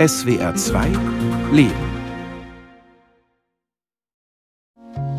[0.00, 0.86] SWR 2
[1.52, 1.74] Leben.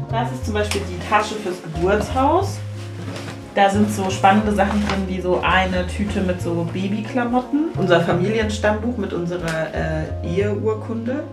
[0.09, 2.57] Das ist zum Beispiel die Tasche fürs Geburtshaus.
[3.53, 8.97] Da sind so spannende Sachen drin, wie so eine Tüte mit so Babyklamotten, unser Familienstammbuch
[8.97, 11.25] mit unserer äh, Eheurkunde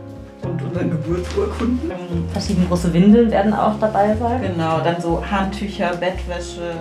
[0.42, 1.90] und unseren Geburtsurkunden.
[2.32, 4.42] Verschiedene große Windeln werden auch dabei sein.
[4.42, 6.74] Genau, dann so Handtücher, Bettwäsche.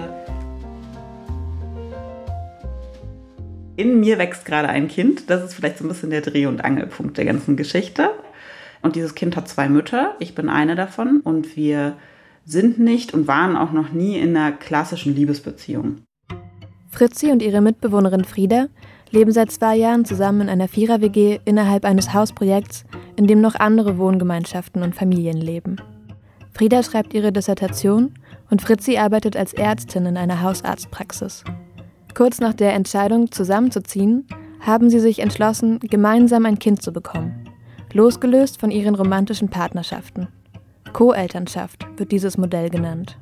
[3.78, 5.30] In mir wächst gerade ein Kind.
[5.30, 8.09] Das ist vielleicht so ein bisschen der Dreh- und Angelpunkt der ganzen Geschichte.
[8.81, 10.16] Und dieses Kind hat zwei Mütter.
[10.20, 11.22] Ich bin eine davon.
[11.23, 11.94] Und wir
[12.44, 16.02] sind nicht und waren auch noch nie in einer klassischen Liebesbeziehung.
[16.90, 18.66] Fritzi und ihre Mitbewohnerin Frieda
[19.12, 22.84] leben seit zwei Jahren zusammen in einer Vierer-WG innerhalb eines Hausprojekts,
[23.16, 25.75] in dem noch andere Wohngemeinschaften und Familien leben.
[26.52, 28.16] Frieda schreibt ihre Dissertation
[28.50, 31.44] und Fritzi arbeitet als Ärztin in einer Hausarztpraxis.
[32.17, 34.27] Kurz nach der Entscheidung, zusammenzuziehen,
[34.59, 37.48] haben sie sich entschlossen, gemeinsam ein Kind zu bekommen,
[37.94, 40.27] losgelöst von ihren romantischen Partnerschaften.
[40.94, 43.19] Co-Elternschaft wird dieses Modell genannt.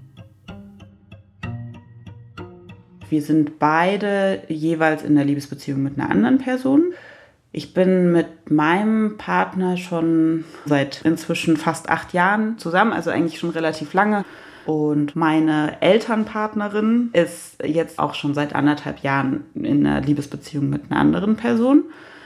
[3.09, 6.94] Wir sind beide jeweils in der Liebesbeziehung mit einer anderen Person.
[7.52, 13.50] Ich bin mit meinem Partner schon seit inzwischen fast acht Jahren zusammen, also eigentlich schon
[13.50, 14.23] relativ lange.
[14.66, 20.99] Und meine Elternpartnerin ist jetzt auch schon seit anderthalb Jahren in einer Liebesbeziehung mit einer
[20.99, 21.83] anderen Person.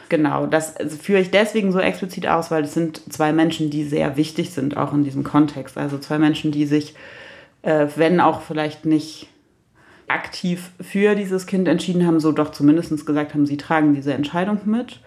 [0.08, 4.18] Genau, das führe ich deswegen so explizit aus, weil es sind zwei Menschen, die sehr
[4.18, 5.78] wichtig sind, auch in diesem Kontext.
[5.78, 6.96] Also zwei Menschen, die sich,
[7.62, 9.28] äh, wenn auch vielleicht nicht
[10.08, 14.62] aktiv für dieses Kind entschieden haben, so doch zumindest gesagt haben, sie tragen diese Entscheidung
[14.66, 15.02] mit.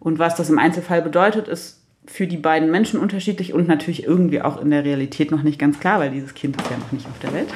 [0.00, 4.42] Und was das im Einzelfall bedeutet, ist für die beiden Menschen unterschiedlich und natürlich irgendwie
[4.42, 7.06] auch in der Realität noch nicht ganz klar, weil dieses Kind ist ja noch nicht
[7.06, 7.48] auf der Welt.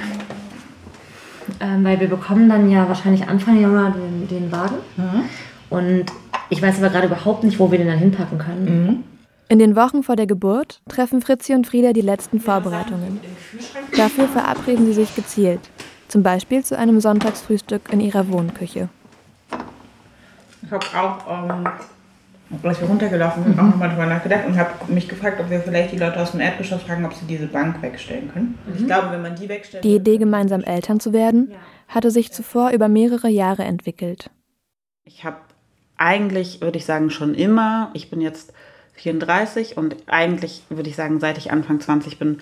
[1.61, 4.77] Ähm, weil wir bekommen dann ja wahrscheinlich Anfang Januar den, den Wagen.
[4.97, 5.25] Mhm.
[5.71, 6.07] Und
[6.51, 8.65] ich weiß aber gerade überhaupt nicht, wo wir den dann hinpacken können.
[8.65, 9.05] Mhm.
[9.49, 13.21] In den Wochen vor der Geburt treffen Fritzi und Frieda die letzten Vorbereitungen.
[13.97, 15.61] Dafür verabreden sie sich gezielt,
[16.09, 18.89] zum Beispiel zu einem Sonntagsfrühstück in ihrer Wohnküche.
[20.63, 21.69] Ich habe auch ähm,
[22.49, 23.61] wir runtergelaufen sind, mhm.
[23.61, 26.41] auch nochmal drüber nachgedacht und habe mich gefragt, ob wir vielleicht die Leute aus dem
[26.41, 28.59] Erdgeschoss fragen, ob sie diese Bank wegstellen können.
[28.67, 28.75] Mhm.
[28.77, 29.85] Ich glaube, wenn man die wegstellt.
[29.85, 31.53] Die Idee, gemeinsam Eltern zu werden,
[31.89, 34.31] hatte sich zuvor über mehrere Jahre entwickelt.
[35.05, 35.37] Ich habe
[35.97, 38.53] eigentlich, würde ich sagen, schon immer, ich bin jetzt
[38.95, 42.39] 34 und eigentlich würde ich sagen, seit ich Anfang 20 bin,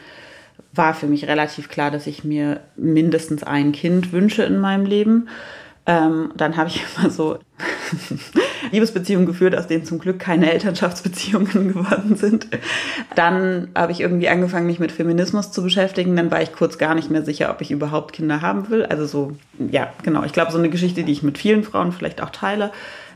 [0.73, 5.29] war für mich relativ klar, dass ich mir mindestens ein Kind wünsche in meinem Leben.
[5.87, 7.39] Ähm, dann habe ich immer so
[8.71, 12.47] Liebesbeziehungen geführt, aus denen zum Glück keine Elternschaftsbeziehungen geworden sind.
[13.15, 16.17] Dann habe ich irgendwie angefangen, mich mit Feminismus zu beschäftigen.
[16.17, 18.85] Dann war ich kurz gar nicht mehr sicher, ob ich überhaupt Kinder haben will.
[18.85, 20.23] Also so, ja, genau.
[20.25, 22.71] Ich glaube, so eine Geschichte, die ich mit vielen Frauen vielleicht auch teile.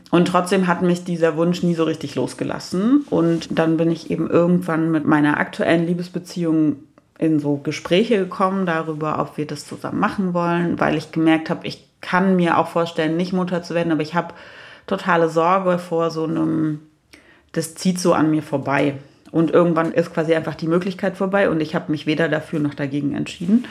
[0.09, 3.05] Und trotzdem hat mich dieser Wunsch nie so richtig losgelassen.
[3.09, 6.77] Und dann bin ich eben irgendwann mit meiner aktuellen Liebesbeziehung
[7.19, 11.65] in so Gespräche gekommen darüber, ob wir das zusammen machen wollen, weil ich gemerkt habe,
[11.65, 14.33] ich kann mir auch vorstellen, nicht Mutter zu werden, aber ich habe
[14.87, 16.79] totale Sorge vor so einem,
[17.51, 18.95] das zieht so an mir vorbei.
[19.31, 22.73] Und irgendwann ist quasi einfach die Möglichkeit vorbei und ich habe mich weder dafür noch
[22.73, 23.65] dagegen entschieden.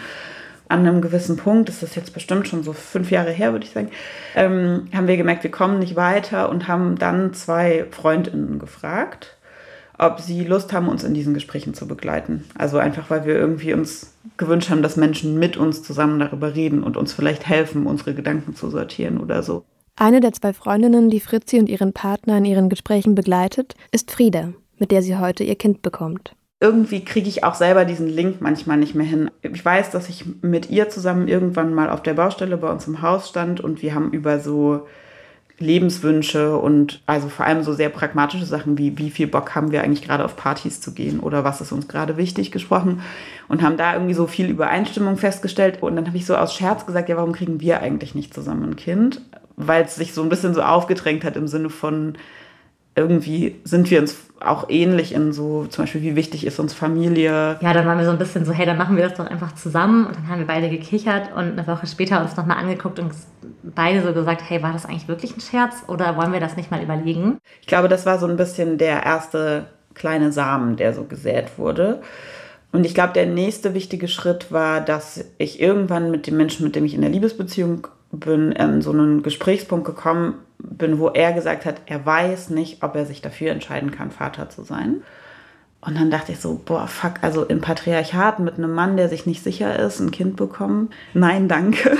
[0.68, 3.70] An einem gewissen Punkt, das ist jetzt bestimmt schon so fünf Jahre her, würde ich
[3.70, 3.90] sagen,
[4.34, 9.36] ähm, haben wir gemerkt, wir kommen nicht weiter und haben dann zwei Freundinnen gefragt,
[9.96, 12.44] ob sie Lust haben, uns in diesen Gesprächen zu begleiten.
[12.58, 16.82] Also einfach, weil wir irgendwie uns gewünscht haben, dass Menschen mit uns zusammen darüber reden
[16.82, 19.64] und uns vielleicht helfen, unsere Gedanken zu sortieren oder so.
[19.98, 24.52] Eine der zwei Freundinnen, die Fritzi und ihren Partner in ihren Gesprächen begleitet, ist Frieda,
[24.78, 26.36] mit der sie heute ihr Kind bekommt.
[26.60, 29.30] Irgendwie kriege ich auch selber diesen Link manchmal nicht mehr hin.
[29.40, 33.00] Ich weiß, dass ich mit ihr zusammen irgendwann mal auf der Baustelle bei uns im
[33.00, 34.86] Haus stand und wir haben über so
[35.58, 39.82] Lebenswünsche und also vor allem so sehr pragmatische Sachen wie, wie viel Bock haben wir
[39.82, 43.00] eigentlich gerade auf Partys zu gehen oder was ist uns gerade wichtig gesprochen
[43.48, 45.82] und haben da irgendwie so viel Übereinstimmung festgestellt.
[45.82, 48.64] Und dann habe ich so aus Scherz gesagt, ja, warum kriegen wir eigentlich nicht zusammen
[48.64, 49.22] ein Kind?
[49.56, 52.16] Weil es sich so ein bisschen so aufgedrängt hat im Sinne von,
[52.96, 57.58] irgendwie sind wir uns auch ähnlich in so, zum Beispiel, wie wichtig ist uns Familie.
[57.60, 59.54] Ja, dann waren wir so ein bisschen so, hey, dann machen wir das doch einfach
[59.54, 60.06] zusammen.
[60.06, 63.12] Und dann haben wir beide gekichert und eine Woche später uns nochmal angeguckt und
[63.62, 66.70] beide so gesagt, hey, war das eigentlich wirklich ein Scherz oder wollen wir das nicht
[66.70, 67.38] mal überlegen?
[67.60, 72.00] Ich glaube, das war so ein bisschen der erste kleine Samen, der so gesät wurde.
[72.72, 76.76] Und ich glaube, der nächste wichtige Schritt war, dass ich irgendwann mit dem Menschen, mit
[76.76, 81.64] dem ich in der Liebesbeziehung bin in so einen Gesprächspunkt gekommen bin, wo er gesagt
[81.64, 85.02] hat, er weiß nicht, ob er sich dafür entscheiden kann, Vater zu sein.
[85.80, 89.24] Und dann dachte ich so, boah, fuck, also in Patriarchat mit einem Mann, der sich
[89.24, 90.90] nicht sicher ist, ein Kind bekommen?
[91.14, 91.96] Nein, danke.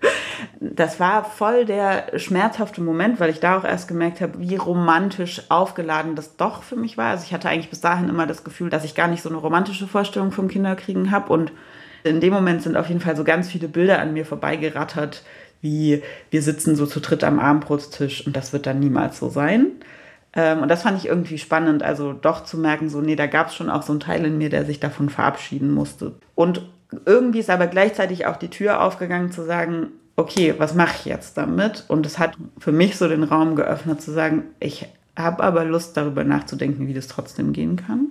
[0.60, 5.42] das war voll der schmerzhafte Moment, weil ich da auch erst gemerkt habe, wie romantisch
[5.48, 7.10] aufgeladen das doch für mich war.
[7.10, 9.38] Also ich hatte eigentlich bis dahin immer das Gefühl, dass ich gar nicht so eine
[9.38, 11.32] romantische Vorstellung vom Kinderkriegen habe.
[11.32, 11.52] Und
[12.04, 15.22] in dem Moment sind auf jeden Fall so ganz viele Bilder an mir vorbeigerattert,
[15.60, 19.72] wie wir sitzen so zu dritt am Abendbrotstisch und das wird dann niemals so sein.
[20.34, 23.48] Ähm, und das fand ich irgendwie spannend, also doch zu merken, so, nee, da gab
[23.48, 26.12] es schon auch so einen Teil in mir, der sich davon verabschieden musste.
[26.34, 26.68] Und
[27.06, 31.38] irgendwie ist aber gleichzeitig auch die Tür aufgegangen zu sagen, okay, was mache ich jetzt
[31.38, 31.84] damit?
[31.88, 34.86] Und es hat für mich so den Raum geöffnet zu sagen, ich
[35.16, 38.10] habe aber Lust darüber nachzudenken, wie das trotzdem gehen kann.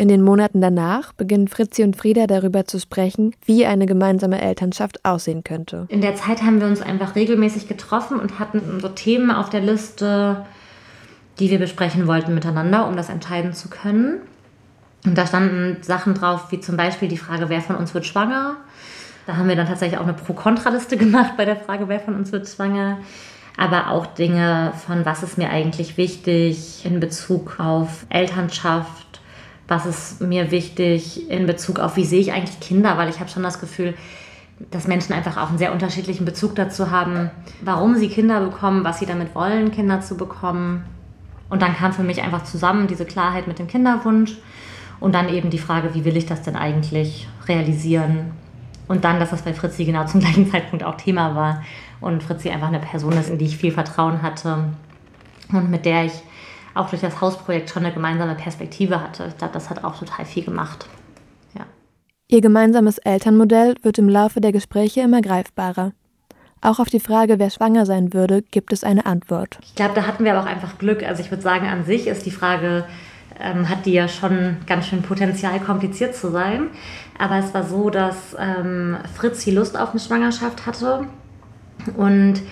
[0.00, 5.04] In den Monaten danach beginnen Fritzi und Frieda darüber zu sprechen, wie eine gemeinsame Elternschaft
[5.04, 5.84] aussehen könnte.
[5.90, 9.60] In der Zeit haben wir uns einfach regelmäßig getroffen und hatten so Themen auf der
[9.60, 10.46] Liste,
[11.38, 14.22] die wir besprechen wollten miteinander, um das entscheiden zu können.
[15.04, 18.56] Und da standen Sachen drauf, wie zum Beispiel die Frage, wer von uns wird schwanger.
[19.26, 22.32] Da haben wir dann tatsächlich auch eine Pro-Kontra-Liste gemacht bei der Frage, wer von uns
[22.32, 23.00] wird schwanger.
[23.58, 29.09] Aber auch Dinge von, was ist mir eigentlich wichtig in Bezug auf Elternschaft,
[29.70, 33.30] was ist mir wichtig in Bezug auf, wie sehe ich eigentlich Kinder, weil ich habe
[33.30, 33.94] schon das Gefühl,
[34.72, 37.30] dass Menschen einfach auch einen sehr unterschiedlichen Bezug dazu haben,
[37.62, 40.84] warum sie Kinder bekommen, was sie damit wollen, Kinder zu bekommen.
[41.48, 44.38] Und dann kam für mich einfach zusammen diese Klarheit mit dem Kinderwunsch
[44.98, 48.32] und dann eben die Frage, wie will ich das denn eigentlich realisieren?
[48.88, 51.62] Und dann, dass das bei Fritzi genau zum gleichen Zeitpunkt auch Thema war.
[52.00, 54.64] Und Fritzi einfach eine Person ist, in die ich viel Vertrauen hatte
[55.52, 56.22] und mit der ich
[56.74, 59.26] auch durch das Hausprojekt schon eine gemeinsame Perspektive hatte.
[59.28, 60.86] Ich glaube, das hat auch total viel gemacht.
[61.54, 61.64] Ja.
[62.28, 65.92] Ihr gemeinsames Elternmodell wird im Laufe der Gespräche immer greifbarer.
[66.62, 69.58] Auch auf die Frage, wer schwanger sein würde, gibt es eine Antwort.
[69.62, 71.02] Ich glaube, da hatten wir aber auch einfach Glück.
[71.02, 72.84] Also ich würde sagen, an sich ist die Frage,
[73.40, 76.68] ähm, hat die ja schon ganz schön Potenzial, kompliziert zu sein.
[77.18, 81.06] Aber es war so, dass ähm, Fritzi Lust auf eine Schwangerschaft hatte.
[81.96, 82.42] Und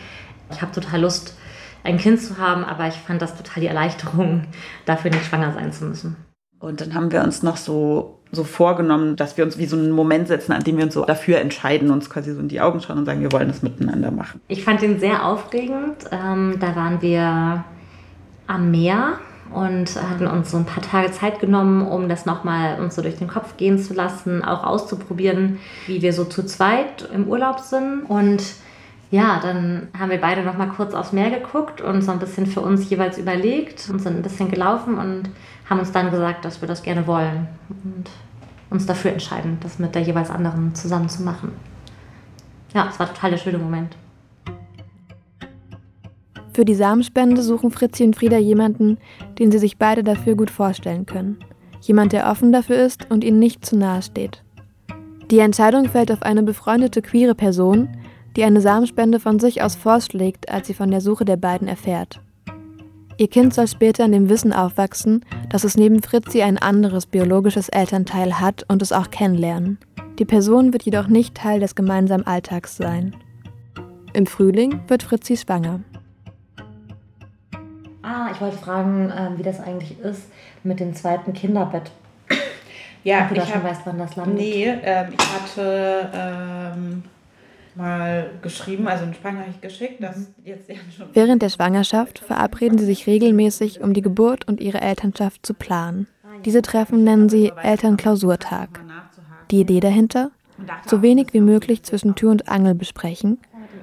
[0.51, 1.38] ich habe total Lust,
[1.85, 4.45] ein Kind zu haben, aber ich fand das total die Erleichterung,
[4.85, 6.17] dafür nicht schwanger sein zu müssen.
[6.61, 9.93] Und dann haben wir uns noch so, so vorgenommen, dass wir uns wie so einen
[9.93, 12.81] Moment setzen, an dem wir uns so dafür entscheiden, uns quasi so in die Augen
[12.81, 14.41] schauen und sagen, wir wollen das miteinander machen.
[14.49, 15.97] Ich fand den sehr aufregend.
[16.11, 17.65] Ähm, da waren wir
[18.49, 19.19] am Meer
[19.55, 23.17] und hatten uns so ein paar Tage Zeit genommen, um das nochmal uns so durch
[23.17, 28.03] den Kopf gehen zu lassen, auch auszuprobieren, wie wir so zu zweit im Urlaub sind.
[28.09, 28.43] Und
[29.11, 32.61] ja, dann haben wir beide nochmal kurz aufs Meer geguckt und so ein bisschen für
[32.61, 35.31] uns jeweils überlegt und sind ein bisschen gelaufen und
[35.69, 38.11] haben uns dann gesagt, dass wir das gerne wollen und
[38.71, 41.53] uns dafür entscheiden, das mit der jeweils anderen zusammen zu machen.
[42.75, 43.97] Ja, es war total der schöne Moment.
[46.53, 48.99] Für die Samenspende suchen Fritzi und Frieda jemanden,
[49.39, 51.39] den sie sich beide dafür gut vorstellen können.
[51.81, 54.43] Jemand, der offen dafür ist und ihnen nicht zu nahe steht.
[55.31, 57.89] Die Entscheidung fällt auf eine befreundete queere Person,
[58.39, 62.21] die eine Samenspende von sich aus vorschlägt, als sie von der Suche der beiden erfährt.
[63.17, 67.69] Ihr Kind soll später in dem Wissen aufwachsen, dass es neben Fritzi ein anderes biologisches
[67.69, 69.79] Elternteil hat und es auch kennenlernen.
[70.21, 73.17] Die Person wird jedoch nicht Teil des gemeinsamen Alltags sein.
[74.13, 75.81] Im Frühling wird Fritzi schwanger.
[78.03, 80.31] Ah, ich wollte fragen, ähm, wie das eigentlich ist
[80.63, 81.91] mit dem zweiten Kinderbett.
[83.03, 84.39] Ja, Ob du da schon weißt, wann das landet.
[84.39, 87.03] Nee, ähm, ich hatte ähm,
[87.79, 91.07] mal geschrieben, also einen Sprachnachricht geschickt, dass jetzt ja schon.
[91.15, 96.09] Während der Schwangerschaft verabreden sie sich regelmäßig, um die Geburt und ihre Elternschaft zu planen.
[96.45, 98.81] Diese Treffen nennen sie Elternklausurtag.
[99.51, 100.31] Die Idee dahinter?
[100.87, 103.39] So wenig wie möglich zwischen Tür und Angel besprechen,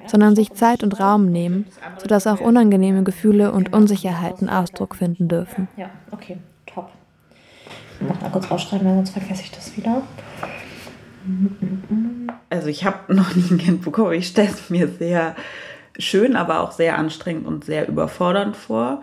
[0.06, 1.66] sondern sich Zeit und Raum nehmen,
[1.98, 5.68] sodass auch unangenehme Gefühle und Unsicherheiten Ausdruck finden dürfen.
[5.76, 6.90] Ja, okay, top.
[7.98, 10.02] Ich muss mal kurz ausschreiben, weil sonst vergesse ich das wieder.
[12.50, 14.12] Also ich habe noch nie ein Kind bekommen.
[14.12, 15.36] Ich stelle es mir sehr
[15.98, 19.02] schön, aber auch sehr anstrengend und sehr überfordernd vor.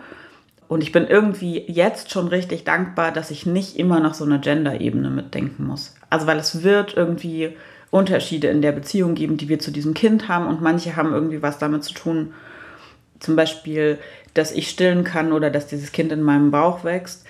[0.68, 4.40] Und ich bin irgendwie jetzt schon richtig dankbar, dass ich nicht immer noch so eine
[4.40, 5.94] Gender-Ebene mitdenken muss.
[6.10, 7.56] Also weil es wird irgendwie
[7.90, 10.46] Unterschiede in der Beziehung geben, die wir zu diesem Kind haben.
[10.46, 12.32] Und manche haben irgendwie was damit zu tun,
[13.20, 13.98] zum Beispiel,
[14.34, 17.24] dass ich stillen kann oder dass dieses Kind in meinem Bauch wächst.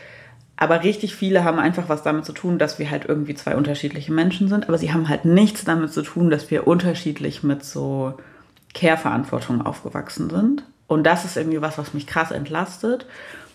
[0.56, 4.12] Aber richtig viele haben einfach was damit zu tun, dass wir halt irgendwie zwei unterschiedliche
[4.12, 4.68] Menschen sind.
[4.68, 8.14] Aber sie haben halt nichts damit zu tun, dass wir unterschiedlich mit so
[8.72, 10.64] Care-Verantwortung aufgewachsen sind.
[10.86, 13.06] Und das ist irgendwie was, was mich krass entlastet.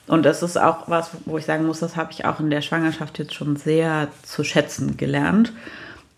[0.08, 2.62] Und das ist auch was, wo ich sagen muss, das habe ich auch in der
[2.62, 5.53] Schwangerschaft jetzt schon sehr zu schätzen gelernt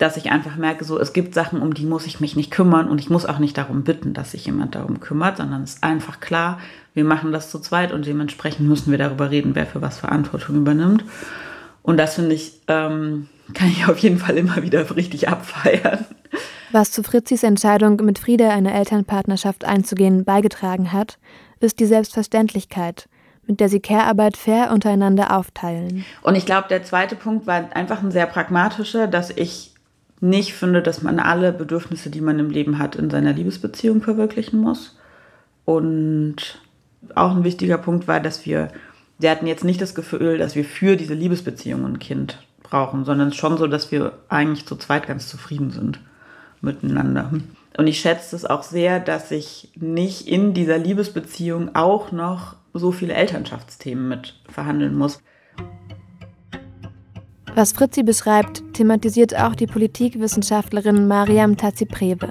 [0.02, 2.88] dass ich einfach merke, so es gibt Sachen, um die muss ich mich nicht kümmern
[2.88, 5.84] und ich muss auch nicht darum bitten, dass sich jemand darum kümmert, sondern es ist
[5.84, 6.58] einfach klar,
[6.92, 10.56] wir machen das zu zweit und dementsprechend müssen wir darüber reden, wer für was Verantwortung
[10.56, 11.04] übernimmt.
[11.82, 16.04] Und das finde ich, ähm, kann ich auf jeden Fall immer wieder richtig abfeiern.
[16.72, 21.18] Was zu Fritzis Entscheidung, mit Frieda eine Elternpartnerschaft einzugehen, beigetragen hat,
[21.60, 23.08] ist die Selbstverständlichkeit,
[23.46, 26.04] mit der sie Care-Arbeit fair untereinander aufteilen.
[26.22, 29.71] Und ich glaube, der zweite Punkt war einfach ein sehr pragmatischer, dass ich
[30.22, 34.60] nicht finde, dass man alle Bedürfnisse, die man im Leben hat, in seiner Liebesbeziehung verwirklichen
[34.60, 34.96] muss.
[35.64, 36.60] Und
[37.14, 38.68] auch ein wichtiger Punkt war, dass wir,
[39.18, 43.28] wir hatten jetzt nicht das Gefühl, dass wir für diese Liebesbeziehung ein Kind brauchen, sondern
[43.28, 46.00] es ist schon so, dass wir eigentlich zu zweit ganz zufrieden sind
[46.60, 47.30] miteinander.
[47.76, 52.92] Und ich schätze es auch sehr, dass ich nicht in dieser Liebesbeziehung auch noch so
[52.92, 55.20] viele Elternschaftsthemen mit verhandeln muss.
[57.54, 62.30] Was Fritzi beschreibt, thematisiert auch die Politikwissenschaftlerin Mariam Tazi-Prewe.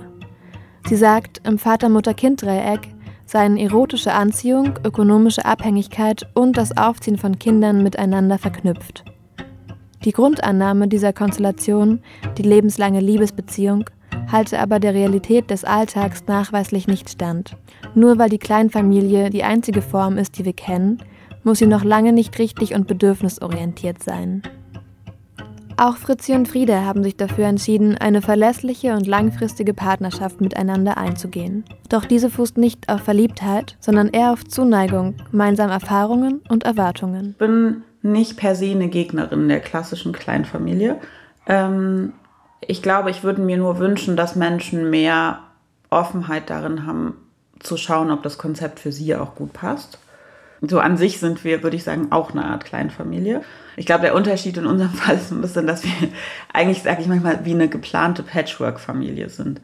[0.87, 2.87] Sie sagt, im Vater-Mutter-Kind-Dreieck
[3.27, 9.05] seien erotische Anziehung, ökonomische Abhängigkeit und das Aufziehen von Kindern miteinander verknüpft.
[10.03, 12.01] Die Grundannahme dieser Konstellation,
[12.39, 13.85] die lebenslange Liebesbeziehung,
[14.31, 17.55] halte aber der Realität des Alltags nachweislich nicht stand.
[17.93, 20.97] Nur weil die Kleinfamilie die einzige Form ist, die wir kennen,
[21.43, 24.41] muss sie noch lange nicht richtig und bedürfnisorientiert sein.
[25.81, 31.65] Auch Fritzi und Friede haben sich dafür entschieden, eine verlässliche und langfristige Partnerschaft miteinander einzugehen.
[31.89, 37.31] Doch diese fußt nicht auf Verliebtheit, sondern eher auf Zuneigung, gemeinsame Erfahrungen und Erwartungen.
[37.31, 40.97] Ich bin nicht per se eine Gegnerin der klassischen Kleinfamilie.
[41.47, 42.13] Ähm,
[42.59, 45.39] ich glaube, ich würde mir nur wünschen, dass Menschen mehr
[45.89, 47.15] Offenheit darin haben,
[47.57, 49.97] zu schauen, ob das Konzept für sie auch gut passt.
[50.61, 53.41] So an sich sind wir, würde ich sagen, auch eine Art Kleinfamilie.
[53.77, 55.91] Ich glaube, der Unterschied in unserem Fall ist ein bisschen, dass wir
[56.53, 59.61] eigentlich, sage ich manchmal, wie eine geplante Patchwork-Familie sind.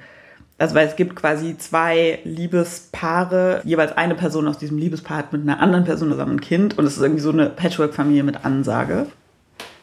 [0.60, 5.44] Also weil es gibt quasi zwei Liebespaare, jeweils eine Person aus diesem Liebespaar hat mit
[5.44, 9.06] einer anderen Person zusammen ein Kind und es ist irgendwie so eine Patchwork-Familie mit Ansage.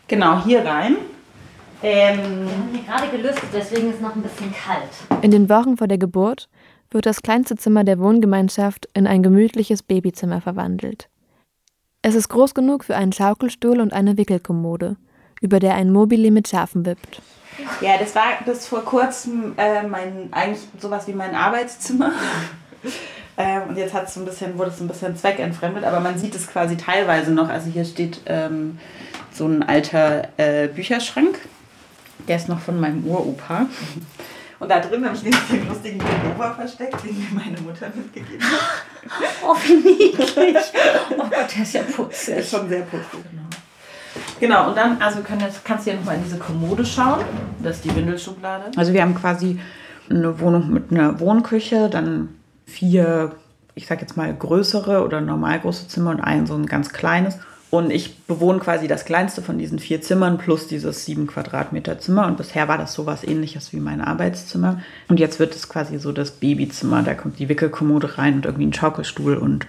[0.08, 0.96] Genau, hier rein.
[1.80, 5.22] Ähm, wir haben hier gerade gelüftet, deswegen ist es noch ein bisschen kalt.
[5.22, 6.48] In den Wochen vor der Geburt
[6.94, 11.08] wird das kleinste Zimmer der Wohngemeinschaft in ein gemütliches Babyzimmer verwandelt.
[12.02, 14.96] Es ist groß genug für einen Schaukelstuhl und eine Wickelkommode,
[15.40, 17.20] über der ein Mobile mit Schafen wippt.
[17.80, 22.12] Ja, das war bis vor kurzem äh, mein, eigentlich sowas wie mein Arbeitszimmer.
[23.36, 26.46] ähm, und jetzt hat's ein bisschen, wurde es ein bisschen zweckentfremdet, aber man sieht es
[26.46, 27.48] quasi teilweise noch.
[27.48, 28.78] Also hier steht ähm,
[29.32, 31.38] so ein alter äh, Bücherschrank.
[32.28, 33.66] Der ist noch von meinem Uropa.
[34.64, 38.60] Und da drin habe ich den lustigen Pullover versteckt, den mir meine Mutter mitgegeben hat.
[39.46, 40.56] Oh, wie niedlich.
[41.10, 42.26] Oh Gott, der ist ja putzig.
[42.28, 43.42] Der ist schon sehr putzig, genau.
[44.40, 47.22] Genau, und dann, also jetzt, kannst du ja nochmal in diese Kommode schauen.
[47.62, 48.70] Das ist die Windelschublade.
[48.74, 49.60] Also wir haben quasi
[50.08, 52.30] eine Wohnung mit einer Wohnküche, dann
[52.64, 53.32] vier,
[53.74, 57.38] ich sag jetzt mal, größere oder normal große Zimmer und ein so ein ganz kleines.
[57.74, 62.28] Und ich bewohne quasi das kleinste von diesen vier Zimmern plus dieses sieben Quadratmeter Zimmer.
[62.28, 64.80] Und bisher war das sowas ähnliches wie mein Arbeitszimmer.
[65.08, 67.02] Und jetzt wird es quasi so das Babyzimmer.
[67.02, 69.36] Da kommt die Wickelkommode rein und irgendwie ein Schaukelstuhl.
[69.36, 69.66] Und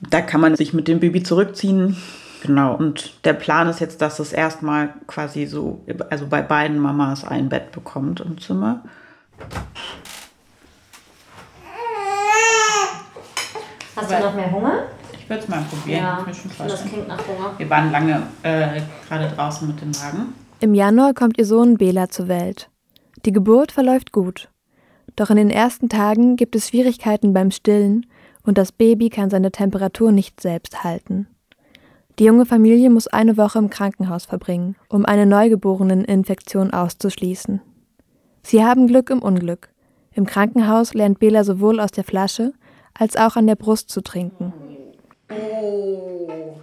[0.00, 1.96] da kann man sich mit dem Baby zurückziehen.
[2.42, 2.74] Genau.
[2.74, 7.48] Und der Plan ist jetzt, dass es erstmal quasi so, also bei beiden Mamas ein
[7.50, 8.82] Bett bekommt im Zimmer.
[13.94, 14.88] Hast du noch mehr Hunger?
[15.30, 16.02] Ich würde es mal probieren.
[16.02, 16.26] Ja,
[16.66, 17.54] das klingt nach Hunger.
[17.56, 20.34] Wir waren lange äh, gerade draußen mit dem Wagen.
[20.58, 22.68] Im Januar kommt ihr Sohn Bela zur Welt.
[23.24, 24.48] Die Geburt verläuft gut.
[25.14, 28.06] Doch in den ersten Tagen gibt es Schwierigkeiten beim Stillen
[28.42, 31.28] und das Baby kann seine Temperatur nicht selbst halten.
[32.18, 37.60] Die junge Familie muss eine Woche im Krankenhaus verbringen, um eine Neugeboreneninfektion auszuschließen.
[38.42, 39.68] Sie haben Glück im Unglück.
[40.12, 42.52] Im Krankenhaus lernt Bela sowohl aus der Flasche
[42.94, 44.52] als auch an der Brust zu trinken.
[45.30, 46.56] Oh.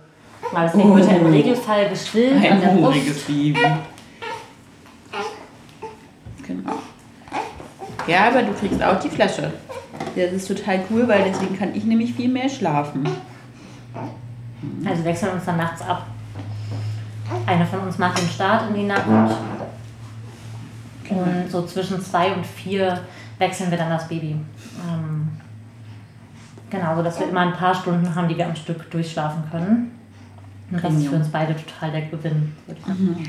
[0.55, 3.27] Deswegen wird er im Regelfall gestillt an der Ein Brust.
[3.27, 3.59] Baby.
[6.45, 6.73] Genau.
[8.07, 9.51] Ja, aber du kriegst auch die Flasche.
[10.15, 13.07] Das ist total cool, weil deswegen kann ich nämlich viel mehr schlafen.
[14.85, 16.07] Also wechseln uns dann nachts ab.
[17.45, 19.05] Einer von uns macht den Start in die Nacht.
[21.09, 23.01] Und so zwischen zwei und vier
[23.37, 24.35] wechseln wir dann das Baby.
[24.89, 25.26] Ähm,
[26.69, 29.91] genau, so dass wir immer ein paar Stunden haben, die wir am Stück durchschlafen können.
[30.69, 33.25] Und das ist für uns beide total der Gewinn, würde ich sagen.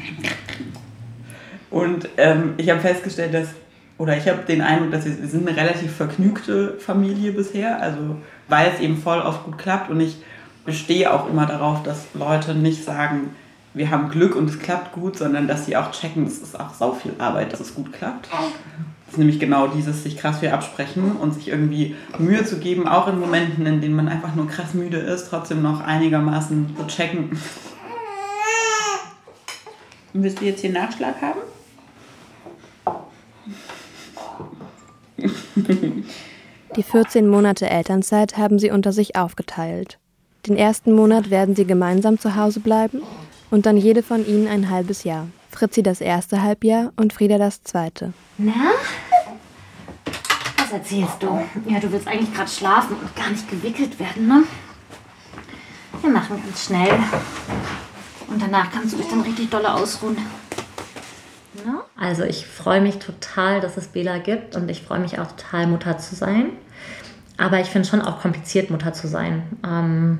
[1.70, 3.49] Und ähm, ich habe festgestellt, dass,
[3.99, 8.16] oder ich habe den Eindruck, dass wir, wir sind eine relativ vergnügte Familie bisher, also
[8.49, 10.16] weil es eben voll oft gut klappt und ich
[10.64, 13.30] bestehe auch immer darauf, dass Leute nicht sagen,
[13.75, 16.75] wir haben Glück und es klappt gut, sondern dass sie auch checken, es ist auch
[16.75, 18.28] sau viel Arbeit, dass es gut klappt.
[18.30, 22.87] Das ist nämlich genau dieses sich krass viel absprechen und sich irgendwie Mühe zu geben,
[22.87, 26.87] auch in Momenten, in denen man einfach nur krass müde ist, trotzdem noch einigermaßen zu
[26.87, 27.30] checken.
[30.12, 31.40] Und willst du jetzt hier Nachschlag haben?
[36.76, 39.98] Die 14 Monate Elternzeit haben sie unter sich aufgeteilt.
[40.46, 43.02] Den ersten Monat werden sie gemeinsam zu Hause bleiben
[43.50, 45.28] und dann jede von ihnen ein halbes Jahr.
[45.50, 48.12] Fritzi das erste Halbjahr und Frieda das zweite.
[48.36, 48.72] Na?
[50.56, 51.40] Was erzählst du?
[51.66, 54.42] Ja, du willst eigentlich gerade schlafen und gar nicht gewickelt werden, ne?
[56.02, 56.94] Wir machen ganz schnell.
[58.28, 60.16] Und danach kannst du dich dann richtig dolle ausruhen.
[61.64, 61.80] Ne?
[61.96, 65.66] Also ich freue mich total, dass es Bela gibt und ich freue mich auch total,
[65.66, 66.50] Mutter zu sein.
[67.36, 69.44] Aber ich finde es schon auch kompliziert, Mutter zu sein.
[69.64, 70.18] Ähm,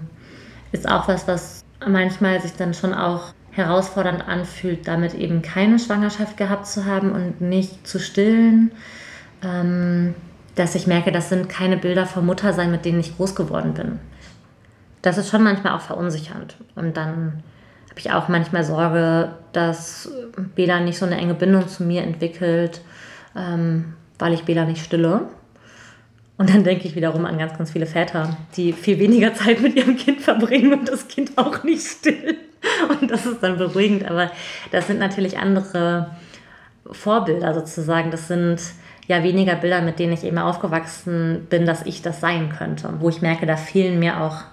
[0.73, 1.58] ist auch was, was
[1.89, 7.41] manchmal sich dann schon auch herausfordernd anfühlt, damit eben keine Schwangerschaft gehabt zu haben und
[7.41, 8.73] nicht zu stillen.
[9.43, 10.15] Ähm,
[10.59, 14.01] dass ich merke, das sind keine Bilder vom Muttersein, mit denen ich groß geworden bin.
[15.03, 16.57] Das ist schon manchmal auch verunsichernd.
[16.75, 17.45] Und dann
[17.91, 20.11] habe ich auch manchmal Sorge, dass
[20.57, 22.81] Bela nicht so eine enge Bindung zu mir entwickelt,
[23.37, 25.29] ähm, weil ich Bela nicht stille.
[26.39, 29.77] Und dann denke ich wiederum an ganz, ganz viele Väter, die viel weniger Zeit mit
[29.77, 32.37] ihrem Kind verbringen und das Kind auch nicht still.
[32.89, 34.09] Und das ist dann beruhigend.
[34.09, 34.31] Aber
[34.71, 36.11] das sind natürlich andere
[36.91, 38.11] Vorbilder sozusagen.
[38.11, 38.61] Das sind
[39.09, 42.95] ja weniger Bilder, mit denen ich eben aufgewachsen bin, dass ich das sein könnte.
[43.01, 44.45] Wo ich merke, da fehlen mir auch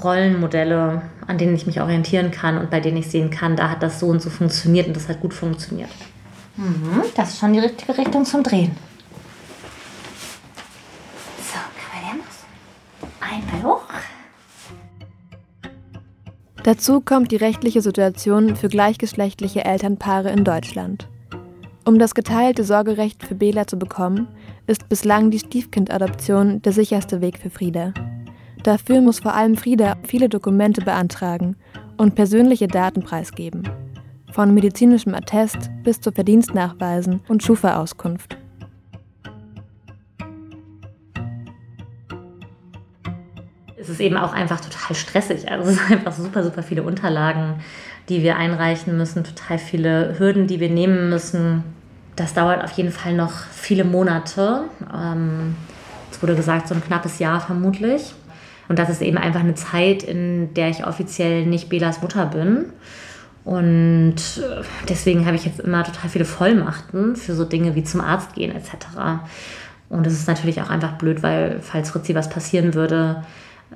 [0.00, 3.82] Rollenmodelle, an denen ich mich orientieren kann und bei denen ich sehen kann, da hat
[3.82, 5.90] das so und so funktioniert und das hat gut funktioniert.
[6.56, 8.76] Mhm, das ist schon die richtige Richtung zum Drehen.
[11.38, 12.26] So, Kavallermus.
[13.30, 13.86] Einmal hoch.
[16.64, 21.08] Dazu kommt die rechtliche Situation für gleichgeschlechtliche Elternpaare in Deutschland.
[21.86, 24.28] Um das geteilte Sorgerecht für Bela zu bekommen,
[24.66, 27.94] ist bislang die Stiefkindadoption der sicherste Weg für Frieda.
[28.62, 31.56] Dafür muss vor allem Frieda viele Dokumente beantragen
[31.96, 33.62] und persönliche Daten preisgeben.
[34.32, 38.36] Von medizinischem Attest bis zu Verdienstnachweisen und Schufa-Auskunft.
[43.80, 45.50] Es ist eben auch einfach total stressig.
[45.50, 47.60] Also es sind einfach super, super viele Unterlagen,
[48.08, 51.64] die wir einreichen müssen, total viele Hürden, die wir nehmen müssen.
[52.16, 54.64] Das dauert auf jeden Fall noch viele Monate.
[54.92, 55.56] Ähm,
[56.10, 58.14] es wurde gesagt, so ein knappes Jahr vermutlich.
[58.68, 62.66] Und das ist eben einfach eine Zeit, in der ich offiziell nicht Belas Mutter bin.
[63.44, 68.00] Und äh, deswegen habe ich jetzt immer total viele Vollmachten für so Dinge wie zum
[68.00, 68.74] Arzt gehen etc.
[69.88, 73.24] Und es ist natürlich auch einfach blöd, weil falls Ritzi was passieren würde,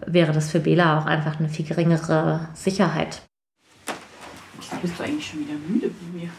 [0.06, 3.22] wäre das für Bela auch einfach eine viel geringere Sicherheit.
[4.82, 6.30] Bist du eigentlich schon wieder müde wie mir?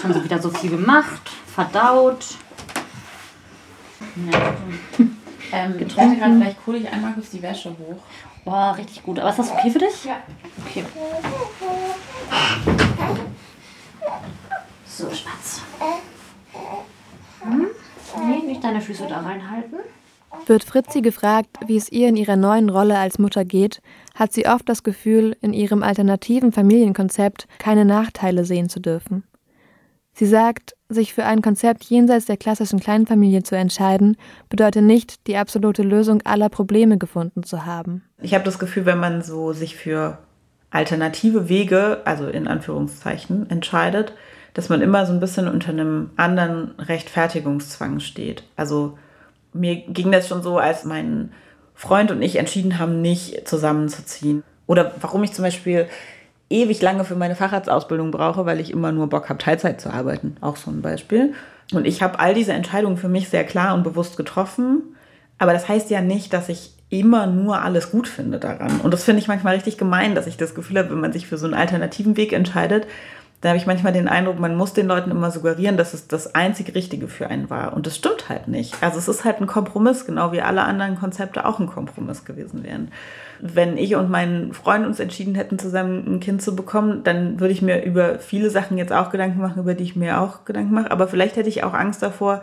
[0.00, 2.24] schon so wieder so viel gemacht, verdaut.
[4.30, 4.56] Ja.
[5.50, 8.02] Ähm, ich dachte gerade, vielleicht hole ich einmal kurz die Wäsche hoch.
[8.44, 9.18] Boah, richtig gut.
[9.18, 10.04] Aber ist das okay für dich?
[10.04, 10.16] Ja.
[10.66, 10.84] Okay.
[14.86, 15.62] So, Spatz.
[17.42, 17.66] Hm?
[18.26, 19.78] Nee, nicht deine Füße da reinhalten.
[20.46, 23.80] Wird Fritzi gefragt, wie es ihr in ihrer neuen Rolle als Mutter geht,
[24.14, 29.24] hat sie oft das Gefühl, in ihrem alternativen Familienkonzept keine Nachteile sehen zu dürfen.
[30.14, 34.16] Sie sagt, sich für ein Konzept jenseits der klassischen Kleinfamilie zu entscheiden,
[34.48, 38.02] bedeutet nicht, die absolute Lösung aller Probleme gefunden zu haben.
[38.20, 40.18] Ich habe das Gefühl, wenn man so sich für
[40.70, 44.12] alternative Wege, also in Anführungszeichen, entscheidet,
[44.54, 48.42] dass man immer so ein bisschen unter einem anderen Rechtfertigungszwang steht.
[48.56, 48.98] Also
[49.52, 51.32] mir ging das schon so, als mein
[51.74, 54.42] Freund und ich entschieden haben, nicht zusammenzuziehen.
[54.66, 55.88] Oder warum ich zum Beispiel
[56.50, 60.36] ewig lange für meine Facharztausbildung brauche, weil ich immer nur Bock habe, Teilzeit zu arbeiten.
[60.40, 61.34] Auch so ein Beispiel.
[61.72, 64.82] Und ich habe all diese Entscheidungen für mich sehr klar und bewusst getroffen.
[65.38, 68.80] Aber das heißt ja nicht, dass ich immer nur alles gut finde daran.
[68.80, 71.26] Und das finde ich manchmal richtig gemein, dass ich das Gefühl habe, wenn man sich
[71.26, 72.86] für so einen alternativen Weg entscheidet,
[73.40, 76.34] da habe ich manchmal den Eindruck, man muss den Leuten immer suggerieren, dass es das
[76.34, 77.72] einzig Richtige für einen war.
[77.72, 78.82] Und das stimmt halt nicht.
[78.82, 82.64] Also es ist halt ein Kompromiss, genau wie alle anderen Konzepte auch ein Kompromiss gewesen
[82.64, 82.90] wären
[83.40, 87.52] wenn ich und mein Freund uns entschieden hätten, zusammen ein Kind zu bekommen, dann würde
[87.52, 90.74] ich mir über viele Sachen jetzt auch Gedanken machen, über die ich mir auch Gedanken
[90.74, 90.90] mache.
[90.90, 92.42] Aber vielleicht hätte ich auch Angst davor,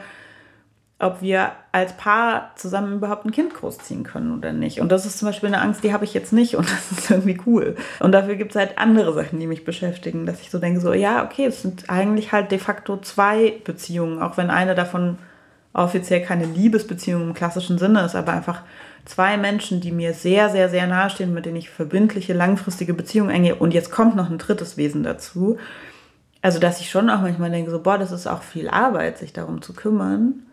[0.98, 4.80] ob wir als Paar zusammen überhaupt ein Kind großziehen können oder nicht.
[4.80, 7.12] Und das ist zum Beispiel eine Angst, die habe ich jetzt nicht und das ist
[7.12, 7.76] irgendwie cool.
[8.00, 10.94] Und dafür gibt es halt andere Sachen, die mich beschäftigen, dass ich so denke, so
[10.94, 15.18] ja, okay, es sind eigentlich halt de facto zwei Beziehungen, auch wenn eine davon
[15.74, 18.62] offiziell keine Liebesbeziehung im klassischen Sinne ist, aber einfach
[19.04, 23.56] zwei Menschen, die mir sehr, sehr, sehr nahestehen, mit denen ich verbindliche, langfristige Beziehungen eingehe.
[23.56, 25.58] Und jetzt kommt noch ein drittes Wesen dazu.
[26.42, 29.34] Also, dass ich schon auch manchmal denke, so, boah, das ist auch viel Arbeit, sich
[29.34, 30.45] darum zu kümmern.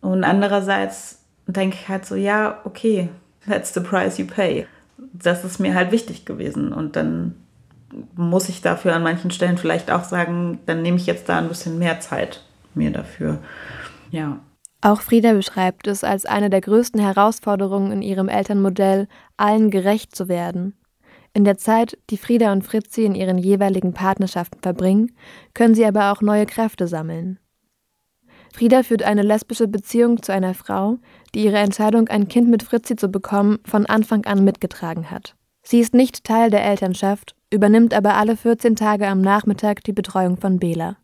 [0.00, 3.08] Und andererseits denke ich halt so, ja, okay,
[3.46, 4.66] that's the price you pay.
[5.12, 6.72] Das ist mir halt wichtig gewesen.
[6.72, 7.34] Und dann
[8.14, 11.48] muss ich dafür an manchen Stellen vielleicht auch sagen, dann nehme ich jetzt da ein
[11.48, 12.42] bisschen mehr Zeit
[12.74, 13.38] mir dafür.
[14.10, 14.40] Ja.
[14.80, 20.28] Auch Frieda beschreibt es als eine der größten Herausforderungen in ihrem Elternmodell, allen gerecht zu
[20.28, 20.74] werden.
[21.34, 25.12] In der Zeit, die Frieda und Fritzi in ihren jeweiligen Partnerschaften verbringen,
[25.54, 27.38] können sie aber auch neue Kräfte sammeln.
[28.58, 30.98] Frieda führt eine lesbische Beziehung zu einer Frau,
[31.32, 35.36] die ihre Entscheidung, ein Kind mit Fritzi zu bekommen, von Anfang an mitgetragen hat.
[35.62, 40.38] Sie ist nicht Teil der Elternschaft, übernimmt aber alle 14 Tage am Nachmittag die Betreuung
[40.38, 40.96] von Bela.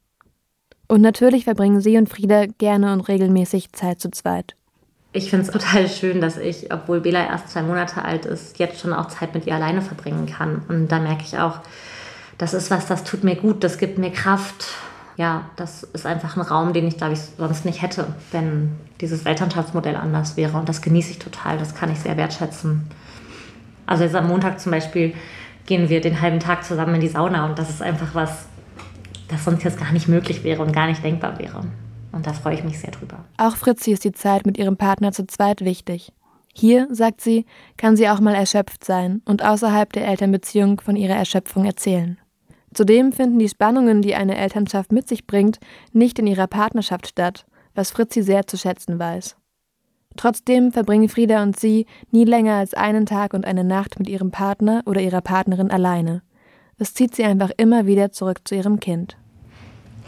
[0.89, 4.57] Und natürlich verbringen sie und Frieda gerne und regelmäßig Zeit zu zweit.
[5.13, 8.81] Ich finde es total schön, dass ich, obwohl Bela erst zwei Monate alt ist, jetzt
[8.81, 10.63] schon auch Zeit mit ihr alleine verbringen kann.
[10.67, 11.61] Und da merke ich auch,
[12.37, 14.75] das ist was, das tut mir gut, das gibt mir Kraft.
[15.17, 19.25] Ja, das ist einfach ein Raum, den ich, glaube ich, sonst nicht hätte, wenn dieses
[19.25, 20.57] Elternschaftsmodell anders wäre.
[20.59, 22.89] Und das genieße ich total, das kann ich sehr wertschätzen.
[23.87, 25.15] Also jetzt am Montag zum Beispiel
[25.67, 28.47] gehen wir den halben Tag zusammen in die Sauna und das ist einfach was,
[29.29, 31.63] das sonst jetzt gar nicht möglich wäre und gar nicht denkbar wäre.
[32.13, 33.25] Und da freue ich mich sehr drüber.
[33.39, 36.13] Auch Fritzi ist die Zeit mit ihrem Partner zu zweit wichtig.
[36.53, 37.47] Hier, sagt sie,
[37.77, 42.19] kann sie auch mal erschöpft sein und außerhalb der Elternbeziehung von ihrer Erschöpfung erzählen.
[42.75, 45.61] Zudem finden die Spannungen, die eine Elternschaft mit sich bringt,
[45.93, 49.37] nicht in ihrer Partnerschaft statt, was Fritzi sehr zu schätzen weiß.
[50.17, 54.31] Trotzdem verbringen Frieda und sie nie länger als einen Tag und eine Nacht mit ihrem
[54.33, 56.23] Partner oder ihrer Partnerin alleine.
[56.77, 59.17] Es zieht sie einfach immer wieder zurück zu ihrem Kind.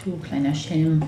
[0.04, 1.02] Du kleiner Schelm.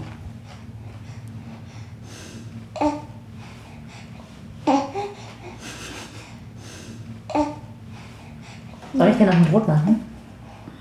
[8.94, 10.17] Soll ich dir noch ein Brot machen?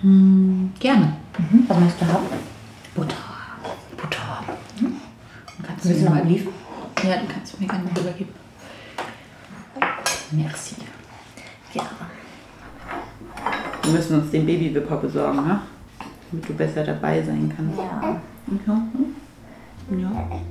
[0.01, 1.13] Hm, gerne.
[1.37, 1.65] Mhm.
[1.67, 2.25] Was möchtest du haben?
[2.95, 3.15] Butter.
[3.97, 4.43] Butter.
[4.79, 4.95] Mhm.
[5.63, 6.49] Kannst Willst du noch Oliven?
[7.03, 8.29] Ja, du kannst mir gerne noch übergeben.
[10.31, 10.75] Merci.
[11.73, 11.83] Ja.
[13.83, 15.61] Wir müssen uns den Babywipper besorgen, ne?
[16.29, 17.77] Damit du besser dabei sein kannst.
[17.77, 18.21] Ja.
[18.67, 18.87] Ja.
[19.97, 20.41] ja.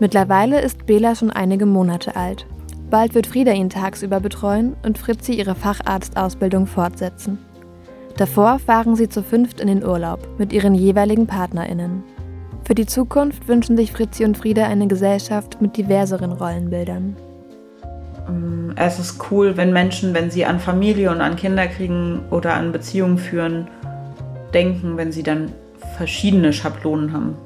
[0.00, 2.46] Mittlerweile ist Bela schon einige Monate alt.
[2.90, 7.38] Bald wird Frieda ihn tagsüber betreuen und Fritzi ihre Facharztausbildung fortsetzen.
[8.16, 12.02] Davor fahren sie zu fünft in den Urlaub mit ihren jeweiligen PartnerInnen.
[12.64, 17.14] Für die Zukunft wünschen sich Fritzi und Frieda eine Gesellschaft mit diverseren Rollenbildern.
[18.26, 22.54] Ähm, es ist cool, wenn Menschen, wenn sie an Familie und an Kinder kriegen oder
[22.54, 23.68] an Beziehungen führen,
[24.54, 25.52] denken, wenn sie dann
[25.98, 27.36] verschiedene Schablonen haben,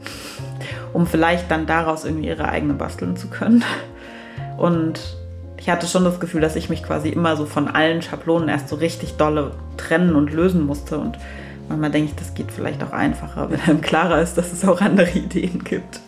[0.93, 3.65] um vielleicht dann daraus irgendwie ihre eigene basteln zu können.
[4.57, 5.20] Und
[5.61, 8.71] ich hatte schon das Gefühl, dass ich mich quasi immer so von allen Schablonen erst
[8.71, 10.99] so richtig dolle trennen und lösen musste.
[10.99, 11.19] Und
[11.69, 14.81] manchmal denke ich, das geht vielleicht auch einfacher, wenn einem klarer ist, dass es auch
[14.81, 16.01] andere Ideen gibt.